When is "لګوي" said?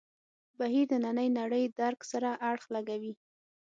2.75-3.13